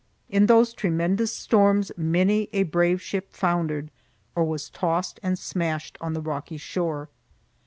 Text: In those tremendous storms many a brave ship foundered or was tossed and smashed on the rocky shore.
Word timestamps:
In 0.29 0.47
those 0.47 0.73
tremendous 0.73 1.31
storms 1.31 1.91
many 1.95 2.49
a 2.53 2.63
brave 2.63 3.03
ship 3.03 3.31
foundered 3.33 3.91
or 4.33 4.43
was 4.43 4.71
tossed 4.71 5.19
and 5.21 5.37
smashed 5.37 5.95
on 6.01 6.13
the 6.13 6.21
rocky 6.21 6.57
shore. 6.57 7.07